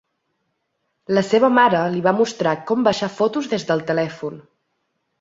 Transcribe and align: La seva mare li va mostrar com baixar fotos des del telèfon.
La 1.17 1.23
seva 1.27 1.51
mare 1.59 1.83
li 1.97 2.03
va 2.09 2.15
mostrar 2.23 2.57
com 2.73 2.89
baixar 2.91 3.13
fotos 3.21 3.55
des 3.55 3.71
del 3.71 3.89
telèfon. 3.93 4.45